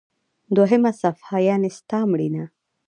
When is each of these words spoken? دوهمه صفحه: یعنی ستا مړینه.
دوهمه 0.55 0.91
صفحه: 1.01 1.37
یعنی 1.49 1.69
ستا 1.77 1.99
مړینه. 2.11 2.43